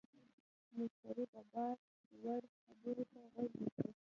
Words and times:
مشتری 0.77 1.23
د 1.33 1.35
باور 1.51 1.75
وړ 2.23 2.41
خبرو 2.63 3.03
ته 3.11 3.19
غوږ 3.33 3.51
نیسي. 3.61 3.89